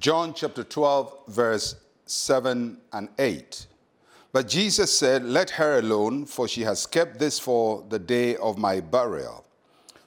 John 0.00 0.32
chapter 0.32 0.64
12, 0.64 1.26
verse 1.28 1.76
7 2.06 2.78
and 2.94 3.08
8. 3.18 3.66
But 4.32 4.48
Jesus 4.48 4.96
said, 4.96 5.22
Let 5.22 5.50
her 5.50 5.78
alone, 5.78 6.24
for 6.24 6.48
she 6.48 6.62
has 6.62 6.86
kept 6.86 7.18
this 7.18 7.38
for 7.38 7.84
the 7.86 7.98
day 7.98 8.36
of 8.36 8.56
my 8.56 8.80
burial. 8.80 9.44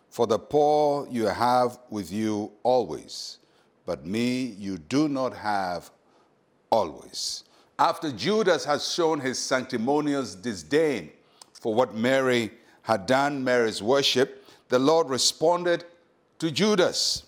For 0.10 0.26
the 0.26 0.40
poor 0.40 1.08
you 1.12 1.28
have 1.28 1.78
with 1.92 2.12
you 2.12 2.54
always, 2.64 3.38
but 3.86 4.04
me 4.04 4.56
you 4.58 4.80
do 4.80 5.08
not 5.08 5.36
have 5.36 5.92
always. 6.72 7.44
After 7.78 8.12
Judas 8.12 8.66
has 8.66 8.92
shown 8.92 9.20
his 9.20 9.38
sanctimonious 9.38 10.34
disdain 10.34 11.12
for 11.54 11.76
what 11.76 11.94
Mary 11.94 12.50
had 12.82 13.06
done, 13.06 13.44
Mary's 13.44 13.84
worship, 13.84 14.44
the 14.70 14.80
Lord 14.80 15.12
responded 15.12 15.86
to 16.40 16.50
Judas. 16.50 17.26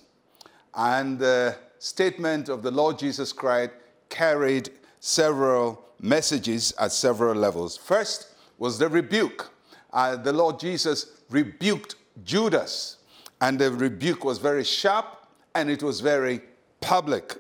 And 0.73 1.20
the 1.20 1.55
statement 1.85 2.49
of 2.49 2.63
the 2.63 2.71
Lord 2.71 2.98
Jesus 2.98 3.31
Christ 3.31 3.70
carried 4.09 4.71
several 4.99 5.85
messages 6.02 6.73
at 6.80 6.91
several 6.91 7.35
levels. 7.35 7.77
First 7.77 8.30
was 8.57 8.80
the 8.80 8.89
rebuke. 8.89 9.52
Uh, 9.93 10.16
the 10.16 10.34
Lord 10.34 10.59
Jesus 10.59 11.21
rebuked 11.29 11.93
Judas, 12.23 12.98
and 13.40 13.59
the 13.59 13.71
rebuke 13.71 14.26
was 14.26 14.40
very 14.40 14.63
sharp 14.63 15.27
and 15.53 15.70
it 15.70 15.84
was 15.84 15.99
very 16.02 16.41
public. 16.81 17.35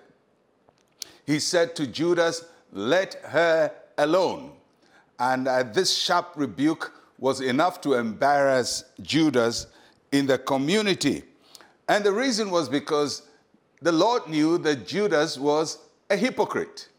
He 1.25 1.39
said 1.39 1.75
to 1.77 1.87
Judas, 1.87 2.45
Let 2.71 3.15
her 3.23 3.71
alone. 3.97 4.51
And 5.17 5.47
uh, 5.47 5.63
this 5.63 5.97
sharp 5.97 6.33
rebuke 6.35 6.93
was 7.17 7.41
enough 7.41 7.81
to 7.81 7.95
embarrass 7.95 8.83
Judas 9.01 9.65
in 10.11 10.27
the 10.27 10.37
community. 10.37 11.23
And 11.89 12.03
the 12.03 12.13
reason 12.13 12.51
was 12.51 12.69
because 12.69 13.23
the 13.81 13.91
Lord 13.91 14.27
knew 14.27 14.57
that 14.59 14.87
Judas 14.87 15.37
was 15.37 15.79
a 16.09 16.17
hypocrite. 16.17 16.89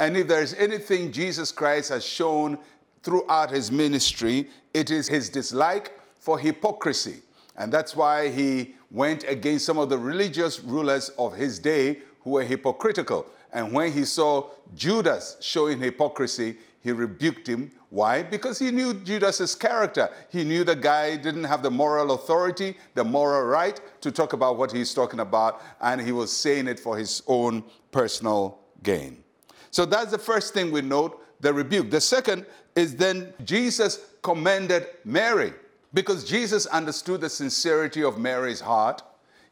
And 0.00 0.16
if 0.16 0.28
there's 0.28 0.54
anything 0.54 1.12
Jesus 1.12 1.52
Christ 1.52 1.90
has 1.90 2.04
shown 2.04 2.58
throughout 3.02 3.50
his 3.50 3.70
ministry, 3.70 4.48
it 4.74 4.90
is 4.90 5.08
his 5.08 5.28
dislike 5.28 5.92
for 6.18 6.38
hypocrisy. 6.38 7.22
And 7.56 7.72
that's 7.72 7.94
why 7.94 8.28
he 8.28 8.74
went 8.90 9.24
against 9.24 9.66
some 9.66 9.78
of 9.78 9.88
the 9.88 9.98
religious 9.98 10.60
rulers 10.60 11.10
of 11.18 11.34
his 11.34 11.58
day 11.58 12.00
who 12.20 12.30
were 12.30 12.44
hypocritical. 12.44 13.26
And 13.52 13.72
when 13.72 13.92
he 13.92 14.04
saw 14.04 14.50
Judas 14.74 15.36
showing 15.40 15.78
hypocrisy, 15.78 16.56
he 16.80 16.90
rebuked 16.90 17.46
him. 17.46 17.70
Why? 17.90 18.22
Because 18.22 18.58
he 18.58 18.70
knew 18.70 18.94
Judas's 18.94 19.54
character. 19.54 20.08
He 20.30 20.42
knew 20.42 20.64
the 20.64 20.74
guy 20.74 21.16
didn't 21.16 21.44
have 21.44 21.62
the 21.62 21.70
moral 21.70 22.12
authority, 22.12 22.76
the 22.94 23.04
moral 23.04 23.44
right 23.44 23.80
to 24.00 24.10
talk 24.10 24.32
about 24.32 24.56
what 24.56 24.72
he's 24.72 24.94
talking 24.94 25.20
about, 25.20 25.62
and 25.80 26.00
he 26.00 26.10
was 26.10 26.34
saying 26.34 26.66
it 26.68 26.80
for 26.80 26.96
his 26.96 27.22
own 27.26 27.62
personal 27.90 28.58
gain. 28.82 29.22
So 29.70 29.84
that's 29.84 30.10
the 30.10 30.18
first 30.18 30.54
thing 30.54 30.72
we 30.72 30.80
note 30.80 31.20
the 31.40 31.52
rebuke. 31.52 31.90
The 31.90 32.00
second 32.00 32.46
is 32.74 32.96
then 32.96 33.34
Jesus 33.44 34.00
commended 34.22 34.86
Mary 35.04 35.52
because 35.92 36.24
Jesus 36.24 36.66
understood 36.66 37.20
the 37.20 37.28
sincerity 37.28 38.02
of 38.02 38.18
Mary's 38.18 38.60
heart. 38.60 39.02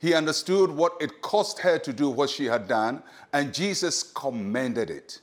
He 0.00 0.14
understood 0.14 0.70
what 0.70 0.94
it 1.00 1.22
cost 1.22 1.60
her 1.60 1.78
to 1.78 1.92
do 1.92 2.10
what 2.10 2.30
she 2.30 2.46
had 2.46 2.66
done, 2.66 3.02
and 3.32 3.54
Jesus 3.54 4.02
commended 4.02 4.90
it 4.90 5.20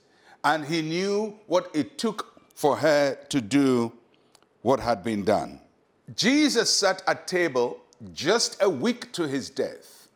and 0.48 0.64
he 0.64 0.82
knew 0.82 1.38
what 1.48 1.70
it 1.74 1.98
took 1.98 2.42
for 2.56 2.78
her 2.78 3.16
to 3.30 3.42
do 3.42 3.92
what 4.62 4.80
had 4.80 5.04
been 5.04 5.26
done. 5.26 5.60
Jesus 6.16 6.74
sat 6.74 7.04
at 7.06 7.28
table 7.28 7.82
just 8.14 8.62
a 8.62 8.70
week 8.70 9.12
to 9.12 9.28
his 9.28 9.50
death, 9.50 10.08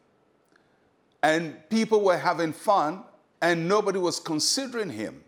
and 1.22 1.58
people 1.70 2.02
were 2.02 2.18
having 2.18 2.54
fun, 2.54 3.04
and 3.42 3.68
nobody 3.68 4.00
was 4.00 4.22
considering 4.22 4.90
him. 4.90 5.22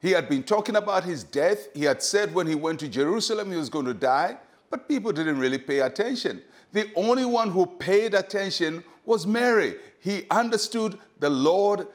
He 0.00 0.10
had 0.10 0.28
been 0.28 0.42
talking 0.42 0.74
about 0.74 1.04
his 1.04 1.22
death. 1.22 1.68
He 1.72 1.84
had 1.84 2.02
said 2.02 2.34
when 2.34 2.48
he 2.48 2.56
went 2.56 2.80
to 2.80 2.88
Jerusalem 2.88 3.52
he 3.52 3.56
was 3.56 3.70
going 3.70 3.86
to 3.86 3.94
die, 3.94 4.36
but 4.68 4.88
people 4.88 5.12
didn't 5.12 5.38
really 5.38 5.58
pay 5.58 5.78
attention. 5.78 6.42
The 6.72 6.90
only 6.96 7.24
one 7.24 7.50
who 7.50 7.66
paid 7.66 8.14
attention 8.14 8.82
was 9.04 9.26
Mary. 9.26 9.76
He 10.00 10.24
understood 10.30 10.98
the 11.20 11.30
Lord 11.30 11.86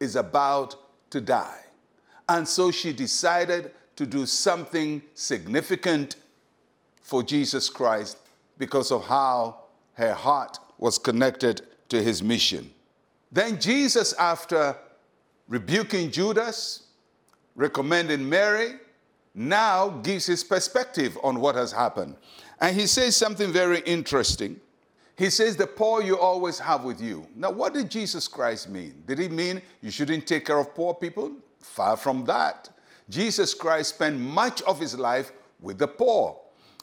is 0.00 0.16
about 0.16 0.76
to 1.10 1.20
die. 1.20 1.60
And 2.28 2.46
so 2.46 2.70
she 2.70 2.92
decided 2.92 3.70
to 3.96 4.06
do 4.06 4.26
something 4.26 5.02
significant 5.14 6.16
for 7.02 7.22
Jesus 7.22 7.68
Christ 7.68 8.18
because 8.58 8.90
of 8.90 9.06
how 9.06 9.60
her 9.94 10.14
heart 10.14 10.58
was 10.78 10.98
connected 10.98 11.62
to 11.88 12.02
his 12.02 12.22
mission. 12.22 12.70
Then 13.30 13.60
Jesus, 13.60 14.12
after 14.14 14.76
rebuking 15.48 16.10
Judas, 16.10 16.84
recommending 17.54 18.28
Mary, 18.28 18.74
now 19.34 19.88
gives 19.88 20.26
his 20.26 20.44
perspective 20.44 21.18
on 21.22 21.40
what 21.40 21.54
has 21.54 21.72
happened. 21.72 22.16
And 22.60 22.76
he 22.76 22.86
says 22.86 23.16
something 23.16 23.52
very 23.52 23.80
interesting. 23.80 24.60
He 25.16 25.30
says, 25.30 25.56
The 25.56 25.66
poor 25.66 26.02
you 26.02 26.18
always 26.18 26.58
have 26.58 26.84
with 26.84 27.00
you. 27.00 27.26
Now, 27.34 27.50
what 27.50 27.74
did 27.74 27.90
Jesus 27.90 28.28
Christ 28.28 28.68
mean? 28.68 29.02
Did 29.06 29.18
he 29.18 29.28
mean 29.28 29.62
you 29.80 29.90
shouldn't 29.90 30.26
take 30.26 30.46
care 30.46 30.58
of 30.58 30.74
poor 30.74 30.94
people? 30.94 31.32
Far 31.60 31.96
from 31.96 32.24
that. 32.24 32.70
Jesus 33.08 33.54
Christ 33.54 33.94
spent 33.94 34.18
much 34.18 34.62
of 34.62 34.80
his 34.80 34.98
life 34.98 35.32
with 35.60 35.78
the 35.78 35.88
poor. 35.88 36.40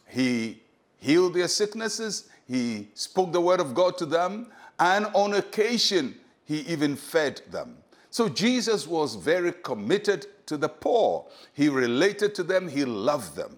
He 0.08 0.62
healed 1.00 1.34
their 1.34 1.48
sicknesses, 1.48 2.30
he 2.48 2.90
spoke 2.94 3.32
the 3.32 3.42
word 3.42 3.60
of 3.60 3.74
God 3.74 3.98
to 3.98 4.06
them, 4.06 4.48
and 4.80 5.08
on 5.14 5.34
occasion, 5.34 6.16
he 6.46 6.60
even 6.62 6.96
fed 6.96 7.42
them. 7.50 7.78
So 8.10 8.28
Jesus 8.28 8.86
was 8.86 9.16
very 9.16 9.54
committed 9.64 10.28
to 10.48 10.58
the 10.58 10.70
poor. 10.70 11.26
He 11.54 11.70
related 11.70 12.36
to 12.36 12.44
them, 12.44 12.68
he 12.68 12.84
loved 12.84 13.36
them. 13.36 13.58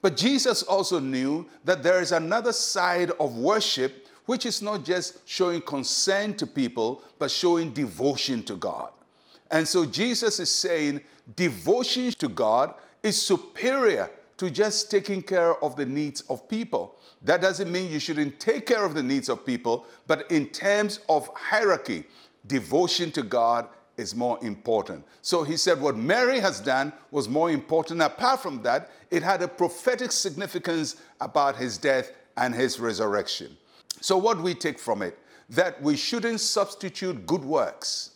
But 0.00 0.16
Jesus 0.16 0.62
also 0.62 1.00
knew 1.00 1.46
that 1.64 1.82
there 1.82 2.00
is 2.00 2.12
another 2.12 2.52
side 2.52 3.10
of 3.18 3.36
worship 3.36 4.06
which 4.26 4.44
is 4.44 4.60
not 4.60 4.84
just 4.84 5.26
showing 5.26 5.62
concern 5.62 6.34
to 6.34 6.46
people, 6.46 7.02
but 7.18 7.30
showing 7.30 7.72
devotion 7.72 8.42
to 8.42 8.56
God. 8.56 8.90
And 9.50 9.66
so 9.66 9.86
Jesus 9.86 10.38
is 10.38 10.54
saying 10.54 11.00
devotion 11.34 12.10
to 12.12 12.28
God 12.28 12.74
is 13.02 13.20
superior 13.20 14.10
to 14.36 14.50
just 14.50 14.90
taking 14.90 15.22
care 15.22 15.62
of 15.64 15.76
the 15.76 15.86
needs 15.86 16.20
of 16.22 16.48
people. 16.48 16.96
That 17.22 17.40
doesn't 17.40 17.72
mean 17.72 17.90
you 17.90 17.98
shouldn't 17.98 18.38
take 18.38 18.66
care 18.66 18.84
of 18.84 18.94
the 18.94 19.02
needs 19.02 19.28
of 19.28 19.44
people, 19.44 19.86
but 20.06 20.30
in 20.30 20.46
terms 20.48 21.00
of 21.08 21.28
hierarchy, 21.34 22.04
devotion 22.46 23.10
to 23.12 23.22
God 23.22 23.66
is 23.98 24.14
more 24.14 24.38
important. 24.42 25.04
So 25.20 25.42
he 25.42 25.56
said 25.56 25.80
what 25.80 25.96
Mary 25.96 26.40
has 26.40 26.60
done 26.60 26.92
was 27.10 27.28
more 27.28 27.50
important. 27.50 28.00
Apart 28.00 28.40
from 28.40 28.62
that, 28.62 28.90
it 29.10 29.22
had 29.22 29.42
a 29.42 29.48
prophetic 29.48 30.12
significance 30.12 30.96
about 31.20 31.56
his 31.56 31.76
death 31.76 32.12
and 32.36 32.54
his 32.54 32.80
resurrection. 32.80 33.56
So, 34.00 34.16
what 34.16 34.40
we 34.40 34.54
take 34.54 34.78
from 34.78 35.02
it? 35.02 35.18
That 35.50 35.82
we 35.82 35.96
shouldn't 35.96 36.40
substitute 36.40 37.26
good 37.26 37.44
works 37.44 38.12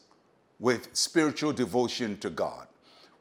with 0.60 0.88
spiritual 0.92 1.53
devotion 1.53 2.19
to 2.19 2.31
God. 2.31 2.69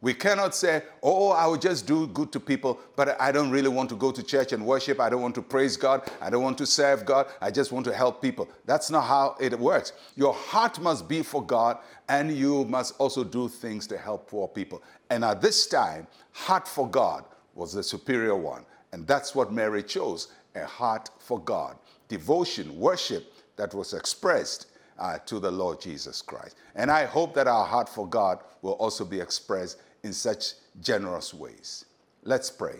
We 0.02 0.16
cannot 0.16 0.56
say, 0.56 0.82
oh, 1.04 1.30
I 1.30 1.46
will 1.46 1.58
just 1.58 1.86
do 1.86 2.08
good 2.08 2.32
to 2.32 2.40
people, 2.40 2.80
but 2.96 3.22
I 3.22 3.32
don't 3.32 3.52
really 3.52 3.70
want 3.70 3.88
to 3.90 3.96
go 3.96 4.12
to 4.12 4.24
church 4.24 4.52
and 4.52 4.66
worship. 4.66 5.00
I 5.00 5.10
don't 5.10 5.22
want 5.22 5.36
to 5.36 5.44
praise 5.44 5.78
God. 5.78 6.10
I 6.20 6.32
don't 6.32 6.42
want 6.42 6.58
to 6.58 6.66
serve 6.66 7.06
God. 7.06 7.28
I 7.40 7.52
just 7.52 7.72
want 7.72 7.86
to 7.86 7.94
help 7.94 8.20
people. 8.20 8.50
That's 8.66 8.90
not 8.90 9.02
how 9.02 9.36
it 9.40 9.58
works. 9.60 9.94
Your 10.16 10.34
heart 10.34 10.80
must 10.82 11.08
be 11.08 11.22
for 11.22 11.46
God, 11.46 11.78
and 12.10 12.36
you 12.36 12.66
must 12.66 12.96
also 12.98 13.24
do 13.24 13.48
things 13.48 13.86
to 13.88 13.98
help 13.98 14.28
poor 14.28 14.48
people. 14.48 14.82
And 15.12 15.24
at 15.24 15.40
this 15.40 15.68
time, 15.68 16.08
heart 16.32 16.68
for 16.68 16.90
God 16.90 17.24
was 17.54 17.74
the 17.74 17.84
superior 17.84 18.36
one. 18.36 18.66
And 18.94 19.06
that's 19.06 19.36
what 19.36 19.54
Mary 19.54 19.84
chose 19.84 20.30
a 20.56 20.66
heart 20.66 21.10
for 21.20 21.40
God 21.40 21.78
devotion, 22.08 22.78
worship 22.78 23.34
that 23.56 23.74
was 23.74 23.94
expressed 23.94 24.66
uh, 25.00 25.18
to 25.20 25.40
the 25.40 25.50
Lord 25.50 25.80
Jesus 25.80 26.22
Christ. 26.22 26.58
And 26.76 26.92
I 26.92 27.06
hope 27.06 27.34
that 27.36 27.48
our 27.48 27.66
heart 27.66 27.88
for 27.88 28.06
God 28.06 28.40
will 28.62 28.74
also 28.74 29.06
be 29.06 29.20
expressed 29.20 29.78
in 30.04 30.14
such 30.14 30.54
generous 30.82 31.34
ways. 31.34 31.86
Let's 32.24 32.50
pray. 32.50 32.80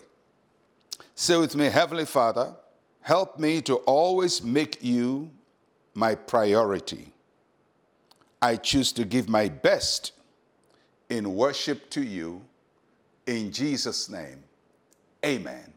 Say 1.14 1.36
with 1.36 1.54
me, 1.56 1.66
Heavenly 1.66 2.04
Father, 2.04 2.54
help 3.00 3.38
me 3.38 3.60
to 3.62 3.76
always 3.76 4.42
make 4.42 4.82
you 4.82 5.30
my 5.94 6.14
priority. 6.14 7.12
I 8.40 8.56
choose 8.56 8.92
to 8.92 9.04
give 9.04 9.28
my 9.28 9.48
best 9.48 10.12
in 11.10 11.34
worship 11.34 11.90
to 11.90 12.02
you. 12.02 12.42
In 13.26 13.52
Jesus' 13.52 14.08
name, 14.08 14.42
amen 15.24 15.72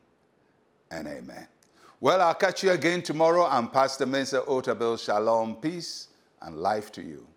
and 0.90 1.08
amen. 1.08 1.48
Well, 2.00 2.22
I'll 2.22 2.34
catch 2.34 2.64
you 2.64 2.72
again 2.72 3.02
tomorrow. 3.02 3.46
I'm 3.46 3.68
Pastor 3.68 4.06
Mensa 4.06 4.42
Otabil. 4.42 5.00
Shalom, 5.04 5.56
peace, 5.58 6.08
and 6.42 6.58
life 6.58 6.92
to 6.94 7.02
you. 7.02 7.28